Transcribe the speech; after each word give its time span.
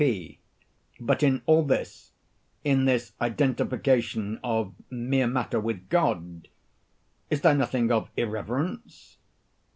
P. 0.03 0.39
But 0.99 1.21
in 1.21 1.43
all 1.45 1.61
this—in 1.63 2.85
this 2.85 3.13
identification 3.21 4.39
of 4.43 4.73
mere 4.89 5.27
matter 5.27 5.59
with 5.59 5.89
God—is 5.89 7.41
there 7.41 7.53
nothing 7.53 7.91
of 7.91 8.09
irreverence? 8.17 9.17